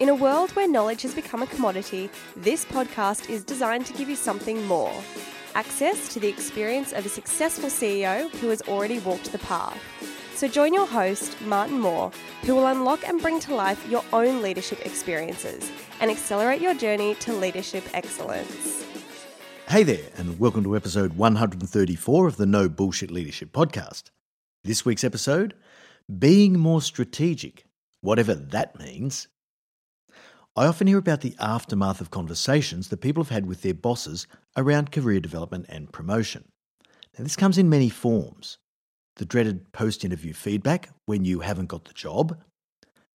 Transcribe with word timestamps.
In 0.00 0.08
a 0.08 0.14
world 0.14 0.50
where 0.52 0.66
knowledge 0.66 1.02
has 1.02 1.14
become 1.14 1.42
a 1.42 1.46
commodity, 1.46 2.10
this 2.36 2.64
podcast 2.64 3.28
is 3.28 3.44
designed 3.44 3.86
to 3.86 3.92
give 3.92 4.08
you 4.08 4.16
something 4.16 4.64
more 4.66 4.92
access 5.54 6.12
to 6.12 6.18
the 6.18 6.28
experience 6.28 6.92
of 6.92 7.04
a 7.04 7.10
successful 7.10 7.68
CEO 7.68 8.30
who 8.36 8.48
has 8.48 8.62
already 8.62 8.98
walked 9.00 9.30
the 9.32 9.38
path. 9.38 9.78
So 10.34 10.48
join 10.48 10.72
your 10.72 10.86
host, 10.86 11.38
Martin 11.42 11.78
Moore, 11.78 12.10
who 12.42 12.54
will 12.54 12.68
unlock 12.68 13.06
and 13.06 13.20
bring 13.20 13.38
to 13.40 13.54
life 13.54 13.86
your 13.88 14.02
own 14.14 14.40
leadership 14.40 14.84
experiences 14.86 15.70
and 16.00 16.10
accelerate 16.10 16.62
your 16.62 16.74
journey 16.74 17.14
to 17.16 17.34
leadership 17.34 17.84
excellence. 17.92 18.84
Hey 19.68 19.82
there, 19.82 20.08
and 20.16 20.38
welcome 20.40 20.64
to 20.64 20.74
episode 20.74 21.12
134 21.12 22.26
of 22.26 22.38
the 22.38 22.46
No 22.46 22.68
Bullshit 22.70 23.10
Leadership 23.10 23.52
Podcast. 23.52 24.04
This 24.64 24.86
week's 24.86 25.04
episode 25.04 25.54
being 26.18 26.58
more 26.58 26.80
strategic, 26.80 27.66
whatever 28.00 28.34
that 28.34 28.78
means. 28.78 29.28
I 30.54 30.66
often 30.66 30.86
hear 30.86 30.98
about 30.98 31.22
the 31.22 31.34
aftermath 31.40 32.02
of 32.02 32.10
conversations 32.10 32.88
that 32.88 33.00
people 33.00 33.22
have 33.22 33.30
had 33.30 33.46
with 33.46 33.62
their 33.62 33.72
bosses 33.72 34.26
around 34.54 34.92
career 34.92 35.18
development 35.18 35.64
and 35.70 35.90
promotion. 35.90 36.44
Now, 37.16 37.24
this 37.24 37.36
comes 37.36 37.56
in 37.56 37.70
many 37.70 37.88
forms 37.88 38.58
the 39.16 39.24
dreaded 39.24 39.72
post 39.72 40.04
interview 40.04 40.34
feedback 40.34 40.90
when 41.06 41.24
you 41.24 41.40
haven't 41.40 41.66
got 41.66 41.84
the 41.84 41.94
job, 41.94 42.38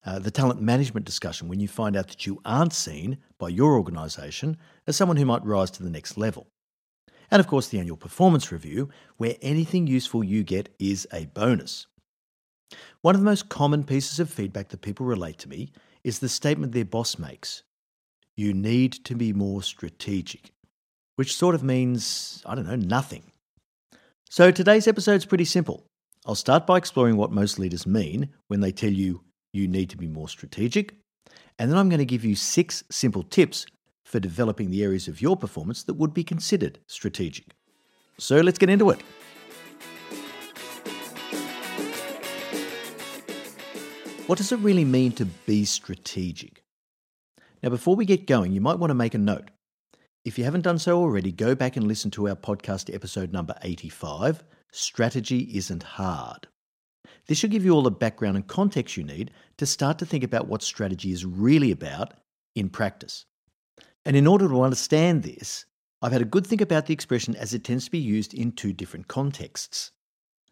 uh, 0.03 0.18
the 0.18 0.31
talent 0.31 0.62
management 0.62 1.06
discussion 1.06 1.48
when 1.48 1.59
you 1.59 1.68
find 1.68 1.96
out 1.96 2.08
that 2.08 2.25
you 2.25 2.42
aren't 2.44 2.74
seen 2.74 3.18
by 3.38 3.50
your 3.50 3.75
organisation 3.75 4.58
as 4.88 4.96
someone 4.96 5.18
who 5.18 5.25
might 5.25 5.46
rise 5.46 5.69
to 5.72 5.84
the 5.84 5.90
next 5.90 6.18
level. 6.18 6.48
And 7.30 7.40
of 7.40 7.48
course, 7.48 7.68
the 7.68 7.80
annual 7.80 7.98
performance 7.98 8.52
review, 8.52 8.90
where 9.18 9.36
anything 9.42 9.86
useful 9.86 10.24
you 10.24 10.44
get 10.44 10.69
is 10.80 11.08
a 11.14 11.25
bonus. 11.25 11.86
One 13.02 13.14
of 13.14 13.22
the 13.22 13.25
most 13.25 13.50
common 13.50 13.84
pieces 13.84 14.19
of 14.19 14.30
feedback 14.30 14.69
that 14.69 14.81
people 14.81 15.06
relate 15.06 15.38
to 15.40 15.50
me 15.50 15.72
is 16.03 16.19
the 16.19 16.30
statement 16.30 16.74
their 16.74 16.85
boss 16.85 17.18
makes 17.18 17.63
You 18.35 18.53
need 18.53 18.94
to 19.06 19.16
be 19.16 19.34
more 19.34 19.63
strategic, 19.63 20.52
which 21.16 21.35
sort 21.35 21.56
of 21.56 21.63
means, 21.63 22.41
I 22.46 22.56
don't 22.56 22.68
know, 22.68 22.75
nothing. 22.75 23.31
So 24.30 24.52
today's 24.52 24.88
episode 24.88 25.16
is 25.16 25.25
pretty 25.25 25.46
simple. 25.46 25.86
I'll 26.25 26.36
start 26.36 26.68
by 26.68 26.78
exploring 26.78 27.16
what 27.16 27.31
most 27.31 27.57
leaders 27.57 27.88
mean 27.88 28.30
when 28.47 28.59
they 28.59 28.72
tell 28.72 28.91
you 28.91 29.24
you 29.53 29.68
need 29.68 29.90
to 29.90 29.97
be 29.97 30.07
more 30.07 30.28
strategic, 30.28 30.94
and 31.57 31.72
then 31.72 31.78
I'm 31.78 31.90
going 31.90 32.00
to 32.00 32.06
give 32.06 32.25
you 32.25 32.36
six 32.36 32.84
simple 32.91 33.24
tips 33.24 33.66
for 34.03 34.19
developing 34.19 34.69
the 34.69 34.84
areas 34.84 35.07
of 35.07 35.22
your 35.22 35.36
performance 35.36 35.84
that 35.84 35.96
would 35.96 36.13
be 36.13 36.24
considered 36.24 36.80
strategic. 36.88 37.46
So 38.18 38.41
let's 38.41 38.57
get 38.57 38.69
into 38.69 38.90
it. 38.90 39.02
What 44.27 44.38
does 44.38 44.51
it 44.51 44.59
really 44.59 44.83
mean 44.83 45.13
to 45.13 45.25
be 45.25 45.63
strategic? 45.63 46.62
Now, 47.63 47.69
before 47.69 47.95
we 47.95 48.03
get 48.03 48.27
going, 48.27 48.51
you 48.51 48.59
might 48.59 48.77
want 48.77 48.89
to 48.89 48.94
make 48.94 49.13
a 49.13 49.18
note. 49.18 49.51
If 50.25 50.38
you 50.38 50.44
haven't 50.44 50.63
done 50.65 50.79
so 50.79 51.00
already, 51.00 51.31
go 51.31 51.56
back 51.56 51.77
and 51.77 51.88
listen 51.88 52.12
to 52.12 52.27
our 52.27 52.35
podcast 52.35 52.94
episode 52.94 53.31
number 53.31 53.56
85 53.62 54.44
Strategy 54.74 55.50
Isn't 55.56 55.83
Hard. 55.83 56.45
This 57.27 57.38
should 57.38 57.51
give 57.51 57.63
you 57.63 57.71
all 57.71 57.83
the 57.83 57.89
background 57.89 58.35
and 58.35 58.45
context 58.45 58.97
you 58.97 59.06
need 59.06 59.31
to 59.59 59.65
start 59.65 59.97
to 60.00 60.06
think 60.06 60.25
about 60.25 60.50
what 60.50 60.62
strategy 60.62 61.13
is 61.13 61.23
really 61.23 61.71
about 61.71 62.13
in 62.53 62.68
practice. 62.68 63.23
And 64.06 64.18
in 64.18 64.27
order 64.27 64.50
to 64.50 64.62
understand 64.62 65.23
this, 65.23 65.63
I've 66.01 66.12
had 66.12 66.21
a 66.21 66.25
good 66.25 66.45
think 66.45 66.59
about 66.59 66.88
the 66.88 66.94
expression 66.94 67.33
as 67.38 67.53
it 67.53 67.63
tends 67.63 67.85
to 67.85 67.91
be 67.91 67.97
used 67.97 68.33
in 68.33 68.51
two 68.51 68.73
different 68.73 69.07
contexts. 69.07 69.91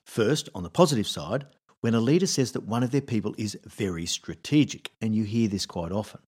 First, 0.05 0.47
on 0.55 0.63
the 0.63 0.69
positive 0.69 1.07
side, 1.07 1.45
when 1.85 1.93
a 1.93 1.99
leader 1.99 2.25
says 2.25 2.51
that 2.53 2.65
one 2.65 2.81
of 2.81 2.89
their 2.89 2.99
people 2.99 3.35
is 3.37 3.59
very 3.63 4.07
strategic, 4.07 4.89
and 5.01 5.13
you 5.13 5.23
hear 5.23 5.47
this 5.47 5.67
quite 5.67 5.91
often. 5.91 6.19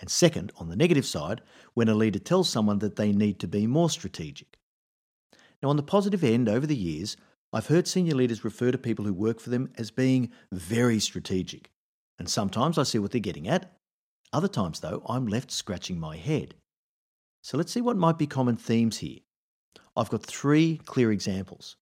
And 0.00 0.08
second, 0.08 0.52
on 0.54 0.68
the 0.68 0.76
negative 0.76 1.04
side, 1.04 1.40
when 1.74 1.88
a 1.88 1.96
leader 1.96 2.20
tells 2.20 2.48
someone 2.48 2.78
that 2.78 2.94
they 2.94 3.10
need 3.10 3.40
to 3.40 3.48
be 3.48 3.66
more 3.66 3.90
strategic. 3.90 4.56
Now, 5.60 5.70
on 5.70 5.76
the 5.76 5.82
positive 5.82 6.22
end, 6.22 6.48
over 6.48 6.64
the 6.64 6.76
years, 6.76 7.16
I've 7.52 7.66
heard 7.66 7.88
senior 7.88 8.14
leaders 8.14 8.44
refer 8.44 8.70
to 8.70 8.78
people 8.78 9.04
who 9.04 9.12
work 9.12 9.40
for 9.40 9.50
them 9.50 9.68
as 9.76 9.90
being 9.90 10.30
very 10.52 11.00
strategic. 11.00 11.72
And 12.20 12.28
sometimes 12.28 12.78
I 12.78 12.84
see 12.84 13.00
what 13.00 13.10
they're 13.10 13.20
getting 13.20 13.48
at. 13.48 13.72
Other 14.32 14.46
times, 14.46 14.78
though, 14.78 15.02
I'm 15.08 15.26
left 15.26 15.50
scratching 15.50 15.98
my 15.98 16.18
head. 16.18 16.54
So 17.42 17.58
let's 17.58 17.72
see 17.72 17.80
what 17.80 17.96
might 17.96 18.16
be 18.16 18.28
common 18.28 18.56
themes 18.56 18.98
here. 18.98 19.18
I've 19.96 20.10
got 20.10 20.22
three 20.22 20.80
clear 20.84 21.10
examples. 21.10 21.74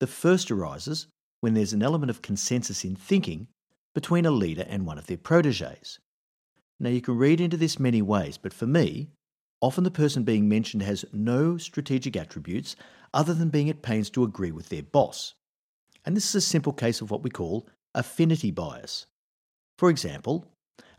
The 0.00 0.06
first 0.06 0.50
arises 0.50 1.08
when 1.42 1.54
there's 1.54 1.72
an 1.72 1.82
element 1.82 2.08
of 2.08 2.22
consensus 2.22 2.84
in 2.84 2.94
thinking 2.94 3.48
between 3.96 4.24
a 4.24 4.30
leader 4.30 4.64
and 4.68 4.86
one 4.86 4.96
of 4.96 5.08
their 5.08 5.16
proteges. 5.16 5.98
Now, 6.78 6.90
you 6.90 7.00
can 7.00 7.18
read 7.18 7.40
into 7.40 7.56
this 7.56 7.80
many 7.80 8.00
ways, 8.00 8.38
but 8.38 8.54
for 8.54 8.66
me, 8.66 9.10
often 9.60 9.82
the 9.82 9.90
person 9.90 10.22
being 10.22 10.48
mentioned 10.48 10.84
has 10.84 11.04
no 11.12 11.58
strategic 11.58 12.16
attributes 12.16 12.76
other 13.12 13.34
than 13.34 13.48
being 13.50 13.68
at 13.68 13.82
pains 13.82 14.08
to 14.10 14.22
agree 14.22 14.52
with 14.52 14.68
their 14.68 14.84
boss. 14.84 15.34
And 16.06 16.16
this 16.16 16.28
is 16.28 16.36
a 16.36 16.40
simple 16.40 16.72
case 16.72 17.00
of 17.00 17.10
what 17.10 17.24
we 17.24 17.30
call 17.30 17.68
affinity 17.92 18.52
bias. 18.52 19.06
For 19.78 19.90
example, 19.90 20.46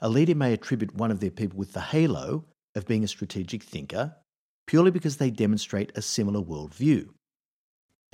a 0.02 0.10
leader 0.10 0.36
may 0.36 0.52
attribute 0.52 0.94
one 0.94 1.10
of 1.10 1.22
their 1.22 1.32
people 1.32 1.58
with 1.58 1.72
the 1.72 1.82
halo 1.82 2.44
of 2.76 2.86
being 2.86 3.06
a 3.06 3.08
strategic 3.08 3.64
thinker 3.64 4.14
purely 4.68 4.92
because 4.92 5.18
they 5.18 5.32
demonstrate 5.32 5.92
a 5.96 6.02
similar 6.02 6.42
worldview. 6.42 7.08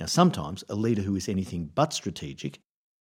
Now, 0.00 0.06
sometimes 0.06 0.64
a 0.70 0.74
leader 0.74 1.02
who 1.02 1.14
is 1.14 1.28
anything 1.28 1.70
but 1.74 1.92
strategic 1.92 2.58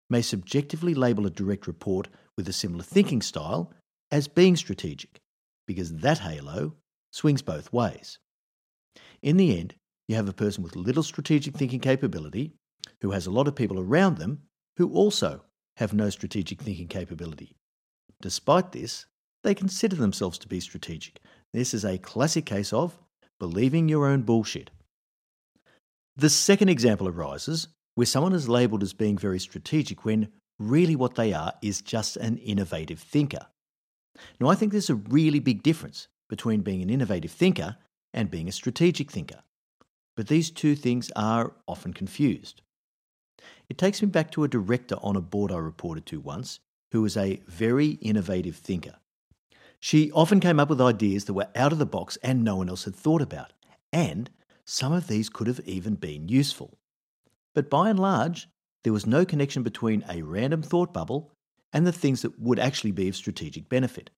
may 0.09 0.21
subjectively 0.21 0.93
label 0.93 1.25
a 1.25 1.29
direct 1.29 1.65
report 1.65 2.09
with 2.35 2.49
a 2.49 2.53
similar 2.53 2.83
thinking 2.83 3.21
style 3.21 3.71
as 4.11 4.27
being 4.27 4.57
strategic, 4.57 5.21
because 5.65 5.93
that 5.93 6.19
halo 6.19 6.75
swings 7.11 7.41
both 7.41 7.71
ways. 7.71 8.19
In 9.21 9.37
the 9.37 9.57
end, 9.57 9.75
you 10.09 10.15
have 10.15 10.27
a 10.27 10.33
person 10.33 10.61
with 10.61 10.75
little 10.75 11.03
strategic 11.03 11.55
thinking 11.55 11.79
capability 11.79 12.51
who 13.01 13.11
has 13.11 13.27
a 13.27 13.31
lot 13.31 13.47
of 13.47 13.55
people 13.55 13.79
around 13.79 14.17
them 14.17 14.41
who 14.75 14.91
also 14.91 15.45
have 15.77 15.93
no 15.93 16.09
strategic 16.09 16.61
thinking 16.61 16.87
capability. 16.87 17.55
Despite 18.21 18.73
this, 18.73 19.05
they 19.43 19.55
consider 19.55 19.95
themselves 19.95 20.37
to 20.39 20.49
be 20.49 20.59
strategic. 20.59 21.21
This 21.53 21.73
is 21.73 21.85
a 21.85 21.97
classic 21.97 22.45
case 22.45 22.73
of 22.73 22.99
believing 23.39 23.87
your 23.87 24.05
own 24.05 24.23
bullshit. 24.23 24.71
The 26.19 26.29
second 26.29 26.67
example 26.67 27.07
arises 27.07 27.69
where 27.95 28.05
someone 28.05 28.33
is 28.33 28.49
labelled 28.49 28.83
as 28.83 28.91
being 28.91 29.17
very 29.17 29.39
strategic 29.39 30.03
when 30.03 30.27
really 30.59 30.93
what 30.93 31.15
they 31.15 31.31
are 31.31 31.53
is 31.61 31.81
just 31.81 32.17
an 32.17 32.39
innovative 32.39 32.99
thinker. 32.99 33.47
Now, 34.37 34.47
I 34.47 34.55
think 34.55 34.73
there's 34.73 34.89
a 34.89 34.95
really 34.95 35.39
big 35.39 35.63
difference 35.63 36.09
between 36.27 36.59
being 36.59 36.81
an 36.81 36.89
innovative 36.89 37.31
thinker 37.31 37.77
and 38.13 38.29
being 38.29 38.49
a 38.49 38.51
strategic 38.51 39.09
thinker. 39.09 39.43
But 40.17 40.27
these 40.27 40.51
two 40.51 40.75
things 40.75 41.09
are 41.15 41.53
often 41.69 41.93
confused. 41.93 42.63
It 43.69 43.77
takes 43.77 44.01
me 44.01 44.09
back 44.09 44.29
to 44.31 44.43
a 44.43 44.49
director 44.49 44.97
on 45.01 45.15
a 45.15 45.21
board 45.21 45.53
I 45.53 45.57
reported 45.59 46.05
to 46.07 46.19
once 46.19 46.59
who 46.91 47.01
was 47.01 47.15
a 47.15 47.41
very 47.47 47.91
innovative 48.01 48.57
thinker. 48.57 48.95
She 49.79 50.11
often 50.11 50.41
came 50.41 50.59
up 50.59 50.67
with 50.67 50.81
ideas 50.81 51.23
that 51.25 51.33
were 51.33 51.47
out 51.55 51.71
of 51.71 51.79
the 51.79 51.85
box 51.85 52.17
and 52.21 52.43
no 52.43 52.57
one 52.57 52.67
else 52.67 52.83
had 52.83 52.95
thought 52.95 53.21
about, 53.21 53.53
and 53.93 54.29
some 54.69 54.93
of 54.93 55.07
these 55.07 55.29
could 55.29 55.47
have 55.47 55.59
even 55.65 55.95
been 55.95 56.29
useful. 56.29 56.77
But 57.55 57.71
by 57.71 57.89
and 57.89 57.99
large, 57.99 58.47
there 58.83 58.93
was 58.93 59.07
no 59.07 59.25
connection 59.25 59.63
between 59.63 60.05
a 60.07 60.21
random 60.21 60.61
thought 60.61 60.93
bubble 60.93 61.31
and 61.73 61.87
the 61.87 61.91
things 61.91 62.21
that 62.21 62.39
would 62.39 62.59
actually 62.59 62.91
be 62.91 63.09
of 63.09 63.15
strategic 63.15 63.67
benefit. 63.67 64.11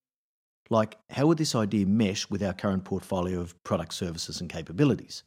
Like, 0.68 0.98
how 1.08 1.26
would 1.26 1.38
this 1.38 1.54
idea 1.54 1.86
mesh 1.86 2.28
with 2.28 2.42
our 2.42 2.52
current 2.52 2.84
portfolio 2.84 3.40
of 3.40 3.60
product 3.64 3.94
services 3.94 4.42
and 4.42 4.50
capabilities? 4.50 5.22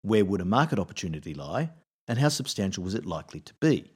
Where 0.00 0.24
would 0.24 0.40
a 0.40 0.46
market 0.46 0.78
opportunity 0.78 1.34
lie, 1.34 1.70
and 2.08 2.18
how 2.18 2.30
substantial 2.30 2.82
was 2.82 2.94
it 2.94 3.04
likely 3.04 3.40
to 3.40 3.54
be? 3.60 3.92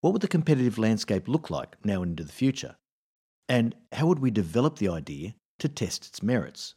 What 0.00 0.12
would 0.12 0.22
the 0.22 0.28
competitive 0.28 0.78
landscape 0.78 1.28
look 1.28 1.48
like 1.48 1.76
now 1.84 2.02
and 2.02 2.10
into 2.10 2.24
the 2.24 2.32
future? 2.32 2.74
And 3.48 3.76
how 3.92 4.06
would 4.06 4.18
we 4.18 4.32
develop 4.32 4.78
the 4.78 4.88
idea 4.88 5.36
to 5.60 5.68
test 5.68 6.06
its 6.06 6.24
merits? 6.24 6.74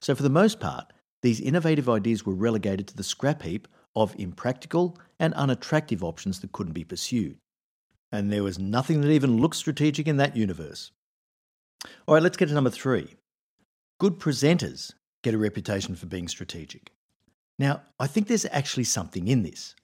So, 0.00 0.14
for 0.14 0.22
the 0.22 0.28
most 0.28 0.60
part, 0.60 0.92
these 1.22 1.40
innovative 1.40 1.88
ideas 1.88 2.24
were 2.24 2.34
relegated 2.34 2.86
to 2.88 2.96
the 2.96 3.02
scrap 3.02 3.42
heap 3.42 3.68
of 3.96 4.14
impractical 4.18 4.96
and 5.18 5.34
unattractive 5.34 6.04
options 6.04 6.40
that 6.40 6.52
couldn't 6.52 6.72
be 6.72 6.84
pursued. 6.84 7.38
And 8.12 8.32
there 8.32 8.44
was 8.44 8.58
nothing 8.58 9.00
that 9.00 9.10
even 9.10 9.38
looked 9.38 9.56
strategic 9.56 10.06
in 10.06 10.16
that 10.18 10.36
universe. 10.36 10.92
All 12.06 12.14
right, 12.14 12.22
let's 12.22 12.36
get 12.36 12.48
to 12.48 12.54
number 12.54 12.70
three. 12.70 13.16
Good 13.98 14.18
presenters 14.18 14.92
get 15.22 15.34
a 15.34 15.38
reputation 15.38 15.96
for 15.96 16.06
being 16.06 16.28
strategic. 16.28 16.92
Now, 17.58 17.82
I 17.98 18.06
think 18.06 18.28
there's 18.28 18.46
actually 18.52 18.84
something 18.84 19.26
in 19.26 19.42
this. 19.42 19.74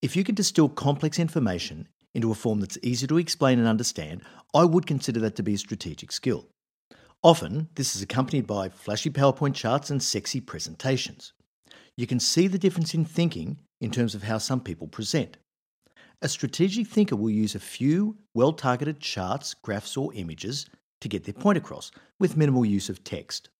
If 0.00 0.16
you 0.16 0.24
can 0.24 0.34
distill 0.34 0.70
complex 0.70 1.18
information 1.18 1.88
into 2.14 2.32
a 2.32 2.34
form 2.34 2.60
that's 2.60 2.78
easy 2.82 3.06
to 3.06 3.18
explain 3.18 3.58
and 3.58 3.68
understand, 3.68 4.22
I 4.54 4.64
would 4.64 4.86
consider 4.86 5.20
that 5.20 5.36
to 5.36 5.42
be 5.42 5.54
a 5.54 5.58
strategic 5.58 6.10
skill. 6.10 6.48
Often, 7.22 7.68
this 7.74 7.94
is 7.94 8.00
accompanied 8.00 8.46
by 8.46 8.70
flashy 8.70 9.10
PowerPoint 9.10 9.54
charts 9.54 9.90
and 9.90 10.02
sexy 10.02 10.40
presentations. 10.40 11.34
You 11.94 12.06
can 12.06 12.18
see 12.18 12.46
the 12.46 12.58
difference 12.58 12.94
in 12.94 13.04
thinking 13.04 13.58
in 13.78 13.90
terms 13.90 14.14
of 14.14 14.22
how 14.22 14.38
some 14.38 14.60
people 14.60 14.86
present. 14.86 15.36
A 16.22 16.28
strategic 16.30 16.86
thinker 16.86 17.16
will 17.16 17.30
use 17.30 17.54
a 17.54 17.60
few 17.60 18.16
well 18.34 18.54
targeted 18.54 19.00
charts, 19.00 19.52
graphs, 19.52 19.98
or 19.98 20.14
images 20.14 20.64
to 21.02 21.08
get 21.08 21.24
their 21.24 21.34
point 21.34 21.58
across 21.58 21.90
with 22.18 22.38
minimal 22.38 22.64
use 22.64 22.88
of 22.88 23.04
text. 23.04 23.50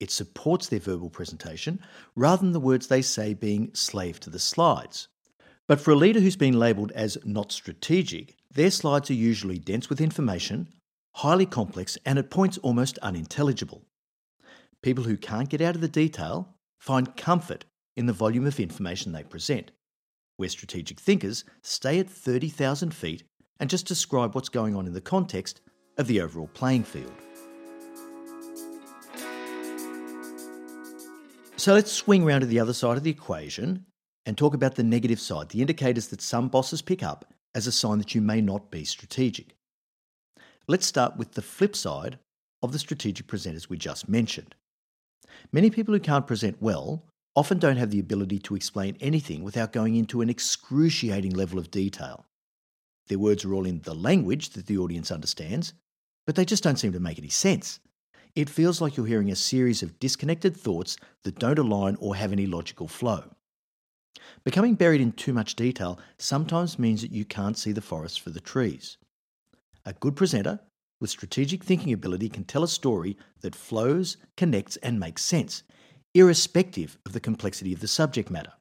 It 0.00 0.10
supports 0.10 0.68
their 0.68 0.80
verbal 0.80 1.10
presentation 1.10 1.80
rather 2.14 2.42
than 2.42 2.52
the 2.52 2.60
words 2.60 2.86
they 2.86 3.02
say 3.02 3.34
being 3.34 3.74
slave 3.74 4.20
to 4.20 4.30
the 4.30 4.38
slides. 4.38 5.08
But 5.68 5.82
for 5.82 5.90
a 5.90 5.96
leader 5.96 6.20
who's 6.20 6.36
been 6.36 6.58
labelled 6.58 6.92
as 6.92 7.18
not 7.26 7.52
strategic, 7.52 8.36
their 8.50 8.70
slides 8.70 9.10
are 9.10 9.14
usually 9.14 9.58
dense 9.58 9.90
with 9.90 10.00
information, 10.00 10.68
highly 11.16 11.46
complex, 11.46 11.96
and 12.04 12.18
at 12.18 12.30
points 12.30 12.58
almost 12.58 12.98
unintelligible. 12.98 13.82
People 14.82 15.04
who 15.04 15.16
can't 15.16 15.48
get 15.48 15.62
out 15.62 15.74
of 15.74 15.80
the 15.80 15.88
detail 15.88 16.54
find 16.78 17.16
comfort 17.16 17.64
in 17.96 18.04
the 18.04 18.12
volume 18.12 18.46
of 18.46 18.60
information 18.60 19.12
they 19.12 19.22
present, 19.22 19.70
where 20.36 20.50
strategic 20.50 21.00
thinkers 21.00 21.44
stay 21.62 21.98
at 21.98 22.10
30,000 22.10 22.92
feet 22.92 23.24
and 23.58 23.70
just 23.70 23.86
describe 23.86 24.34
what's 24.34 24.50
going 24.50 24.76
on 24.76 24.86
in 24.86 24.92
the 24.92 25.00
context 25.00 25.62
of 25.96 26.06
the 26.06 26.20
overall 26.20 26.50
playing 26.52 26.84
field. 26.84 27.14
So 31.56 31.72
let's 31.72 31.90
swing 31.90 32.26
round 32.26 32.42
to 32.42 32.46
the 32.46 32.60
other 32.60 32.74
side 32.74 32.98
of 32.98 33.04
the 33.04 33.10
equation 33.10 33.86
and 34.26 34.36
talk 34.36 34.52
about 34.52 34.74
the 34.74 34.82
negative 34.82 35.18
side, 35.18 35.48
the 35.48 35.62
indicators 35.62 36.08
that 36.08 36.20
some 36.20 36.48
bosses 36.48 36.82
pick 36.82 37.02
up 37.02 37.32
as 37.54 37.66
a 37.66 37.72
sign 37.72 37.96
that 37.96 38.14
you 38.14 38.20
may 38.20 38.42
not 38.42 38.70
be 38.70 38.84
strategic. 38.84 39.55
Let's 40.68 40.86
start 40.86 41.16
with 41.16 41.32
the 41.32 41.42
flip 41.42 41.76
side 41.76 42.18
of 42.60 42.72
the 42.72 42.80
strategic 42.80 43.28
presenters 43.28 43.68
we 43.68 43.76
just 43.76 44.08
mentioned. 44.08 44.56
Many 45.52 45.70
people 45.70 45.94
who 45.94 46.00
can't 46.00 46.26
present 46.26 46.60
well 46.60 47.04
often 47.36 47.58
don't 47.60 47.76
have 47.76 47.90
the 47.90 48.00
ability 48.00 48.40
to 48.40 48.56
explain 48.56 48.96
anything 49.00 49.44
without 49.44 49.72
going 49.72 49.94
into 49.94 50.22
an 50.22 50.28
excruciating 50.28 51.34
level 51.34 51.60
of 51.60 51.70
detail. 51.70 52.26
Their 53.06 53.20
words 53.20 53.44
are 53.44 53.54
all 53.54 53.64
in 53.64 53.82
the 53.82 53.94
language 53.94 54.50
that 54.50 54.66
the 54.66 54.78
audience 54.78 55.12
understands, 55.12 55.72
but 56.26 56.34
they 56.34 56.44
just 56.44 56.64
don't 56.64 56.80
seem 56.80 56.92
to 56.92 57.00
make 57.00 57.18
any 57.18 57.28
sense. 57.28 57.78
It 58.34 58.50
feels 58.50 58.80
like 58.80 58.96
you're 58.96 59.06
hearing 59.06 59.30
a 59.30 59.36
series 59.36 59.84
of 59.84 60.00
disconnected 60.00 60.56
thoughts 60.56 60.96
that 61.22 61.38
don't 61.38 61.60
align 61.60 61.96
or 62.00 62.16
have 62.16 62.32
any 62.32 62.46
logical 62.46 62.88
flow. 62.88 63.22
Becoming 64.42 64.74
buried 64.74 65.00
in 65.00 65.12
too 65.12 65.32
much 65.32 65.54
detail 65.54 66.00
sometimes 66.18 66.76
means 66.76 67.02
that 67.02 67.12
you 67.12 67.24
can't 67.24 67.56
see 67.56 67.70
the 67.70 67.80
forest 67.80 68.20
for 68.20 68.30
the 68.30 68.40
trees. 68.40 68.96
A 69.86 69.92
good 69.92 70.16
presenter 70.16 70.58
with 71.00 71.10
strategic 71.10 71.62
thinking 71.62 71.92
ability 71.92 72.28
can 72.28 72.42
tell 72.42 72.64
a 72.64 72.68
story 72.68 73.16
that 73.40 73.54
flows, 73.54 74.16
connects, 74.36 74.76
and 74.78 74.98
makes 74.98 75.22
sense, 75.22 75.62
irrespective 76.12 76.98
of 77.06 77.12
the 77.12 77.20
complexity 77.20 77.72
of 77.72 77.78
the 77.78 77.86
subject 77.86 78.28
matter. 78.28 78.52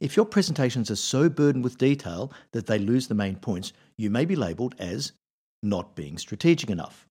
If 0.00 0.16
your 0.16 0.26
presentations 0.26 0.90
are 0.90 0.96
so 0.96 1.28
burdened 1.28 1.62
with 1.62 1.78
detail 1.78 2.32
that 2.50 2.66
they 2.66 2.78
lose 2.78 3.06
the 3.06 3.14
main 3.14 3.36
points, 3.36 3.72
you 3.96 4.10
may 4.10 4.24
be 4.24 4.34
labelled 4.34 4.74
as 4.80 5.12
not 5.62 5.94
being 5.94 6.18
strategic 6.18 6.70
enough. 6.70 7.06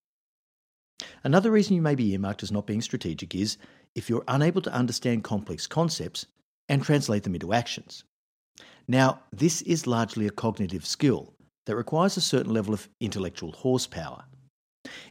Another 1.24 1.51
reason 1.51 1.75
you 1.75 1.81
may 1.81 1.95
be 1.95 2.12
earmarked 2.12 2.43
as 2.43 2.51
not 2.51 2.67
being 2.67 2.81
strategic 2.81 3.34
is 3.34 3.57
if 3.95 4.10
you're 4.10 4.24
unable 4.27 4.62
to 4.62 4.74
understand 4.74 5.24
complex 5.24 5.67
concepts 5.67 6.25
and 6.67 6.84
translate 6.84 7.24
them 7.24 7.36
into 7.36 7.53
actions. 7.53 8.03
Now, 8.88 9.22
this 9.31 9.62
is 9.62 9.88
largely 9.88 10.27
a 10.27 10.31
cognitive 10.31 10.86
skill 10.86 11.35
that 11.65 11.75
requires 11.75 12.17
a 12.17 12.22
certain 12.22 12.53
level 12.53 12.74
of 12.74 12.89
intellectual 13.00 13.51
horsepower. 13.51 14.25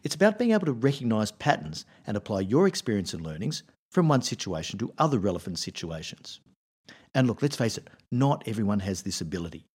It's 0.02 0.14
about 0.14 0.38
being 0.38 0.52
able 0.52 0.66
to 0.66 0.72
recognise 0.72 1.32
patterns 1.32 1.84
and 2.06 2.16
apply 2.16 2.40
your 2.40 2.66
experience 2.66 3.12
and 3.12 3.24
learnings 3.24 3.62
from 3.90 4.08
one 4.08 4.22
situation 4.22 4.78
to 4.78 4.92
other 4.98 5.18
relevant 5.18 5.58
situations. 5.58 6.40
And 7.14 7.26
look, 7.26 7.42
let's 7.42 7.56
face 7.56 7.78
it, 7.78 7.88
not 8.10 8.44
everyone 8.46 8.80
has 8.80 9.02
this 9.02 9.20
ability. 9.20 9.66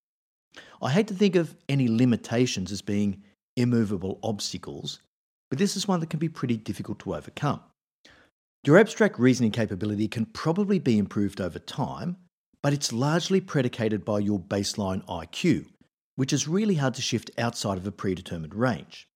I 0.82 0.92
hate 0.92 1.08
to 1.08 1.14
think 1.14 1.36
of 1.36 1.56
any 1.68 1.88
limitations 1.88 2.72
as 2.72 2.82
being 2.82 3.24
immovable 3.56 4.20
obstacles, 4.24 5.00
but 5.50 5.60
this 5.60 5.76
is 5.76 5.88
one 5.88 6.00
that 6.00 6.10
can 6.10 6.20
be 6.20 6.30
pretty 6.30 6.58
difficult 6.58 7.00
to 7.00 7.16
overcome. 7.16 7.62
Your 8.66 8.78
abstract 8.78 9.18
reasoning 9.20 9.52
capability 9.52 10.08
can 10.08 10.26
probably 10.26 10.80
be 10.80 10.98
improved 10.98 11.40
over 11.40 11.60
time, 11.60 12.18
but 12.62 12.74
it's 12.74 12.92
largely 12.92 13.40
predicated 13.40 14.04
by 14.04 14.20
your 14.20 14.40
baseline 14.40 15.06
IQ, 15.06 15.66
which 16.20 16.34
is 16.34 16.50
really 16.50 16.76
hard 16.76 16.94
to 16.94 17.02
shift 17.02 17.32
outside 17.38 17.78
of 17.78 17.88
a 17.88 17.94
predetermined 17.94 18.54
range. 18.54 19.08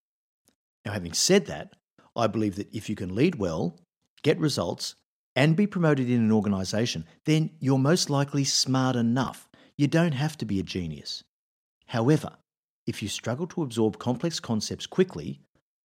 Now, 0.86 0.92
having 0.92 1.12
said 1.12 1.44
that, 1.48 1.74
I 2.16 2.26
believe 2.28 2.56
that 2.56 2.74
if 2.74 2.88
you 2.88 2.96
can 2.96 3.14
lead 3.14 3.34
well, 3.34 3.78
get 4.22 4.38
results, 4.38 4.94
and 5.36 5.54
be 5.54 5.66
promoted 5.66 6.08
in 6.08 6.22
an 6.22 6.32
organisation, 6.32 7.04
then 7.26 7.50
you're 7.60 7.76
most 7.76 8.08
likely 8.08 8.42
smart 8.42 8.96
enough. 8.96 9.50
You 9.76 9.86
don't 9.86 10.12
have 10.12 10.38
to 10.38 10.46
be 10.46 10.58
a 10.58 10.62
genius. 10.62 11.22
However, 11.88 12.38
if 12.86 13.02
you 13.02 13.08
struggle 13.10 13.48
to 13.48 13.62
absorb 13.62 13.98
complex 13.98 14.40
concepts 14.40 14.86
quickly 14.86 15.40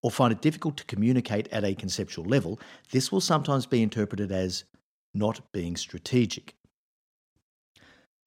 or 0.05 0.13
find 0.13 0.31
it 0.33 0.41
difficult 0.41 0.77
to 0.77 0.85
communicate 0.85 1.49
at 1.49 1.65
a 1.65 1.75
conceptual 1.75 2.27
level, 2.27 2.61
this 2.93 3.11
will 3.11 3.21
sometimes 3.21 3.67
be 3.67 3.83
interpreted 3.83 4.31
as 4.31 4.63
not 5.15 5.41
being 5.51 5.75
strategic. 5.75 6.55